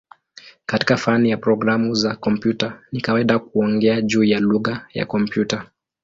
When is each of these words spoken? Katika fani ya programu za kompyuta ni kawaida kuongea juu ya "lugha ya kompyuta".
Katika 0.65 0.97
fani 0.97 1.29
ya 1.29 1.37
programu 1.37 1.95
za 1.95 2.15
kompyuta 2.15 2.81
ni 2.91 3.01
kawaida 3.01 3.39
kuongea 3.39 4.01
juu 4.01 4.23
ya 4.23 4.39
"lugha 4.39 4.87
ya 4.93 5.05
kompyuta". 5.05 5.67